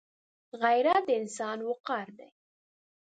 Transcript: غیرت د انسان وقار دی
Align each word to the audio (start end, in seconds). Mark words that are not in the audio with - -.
غیرت 0.61 1.03
د 1.07 1.09
انسان 1.21 1.57
وقار 1.69 2.07
دی 2.17 2.29